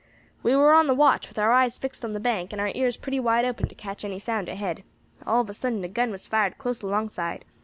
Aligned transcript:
"We 0.41 0.55
war 0.55 0.73
on 0.73 0.87
the 0.87 0.95
watch, 0.95 1.29
with 1.29 1.37
our 1.37 1.51
eyes 1.51 1.77
fixed 1.77 2.03
on 2.03 2.13
the 2.13 2.19
bank, 2.19 2.51
and 2.51 2.59
our 2.59 2.71
ears 2.73 2.97
pretty 2.97 3.19
wide 3.19 3.45
open 3.45 3.67
to 3.69 3.75
catch 3.75 4.03
any 4.03 4.17
sound 4.17 4.49
ahead. 4.49 4.83
All 5.27 5.41
of 5.41 5.49
a 5.51 5.53
sudden 5.53 5.83
a 5.83 5.87
gun 5.87 6.09
was 6.09 6.25
fired 6.25 6.57
close 6.57 6.81
alongside. 6.81 7.45